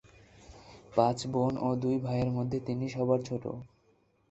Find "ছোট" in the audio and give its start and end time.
3.23-3.43